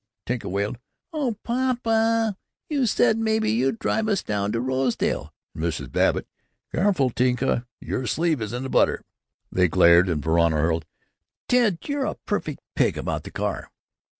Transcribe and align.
Tinka 0.25 0.49
wailed, 0.49 0.79
"Oh, 1.13 1.37
papa, 1.43 2.35
you 2.71 2.87
said 2.87 3.19
maybe 3.19 3.51
you'd 3.51 3.77
drive 3.77 4.07
us 4.07 4.23
down 4.23 4.51
to 4.51 4.59
Rosedale!" 4.59 5.31
and 5.53 5.63
Mrs. 5.63 5.91
Babbitt, 5.91 6.25
"Careful, 6.73 7.11
Tinka, 7.11 7.67
your 7.79 8.07
sleeve 8.07 8.41
is 8.41 8.51
in 8.51 8.63
the 8.63 8.69
butter." 8.69 9.03
They 9.51 9.67
glared, 9.67 10.09
and 10.09 10.23
Verona 10.23 10.55
hurled, 10.55 10.87
"Ted, 11.47 11.77
you're 11.83 12.05
a 12.05 12.15
perfect 12.15 12.61
pig 12.73 12.97
about 12.97 13.25
the 13.25 13.29
car!" 13.29 13.69